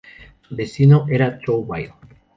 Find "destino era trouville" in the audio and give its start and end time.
0.55-1.93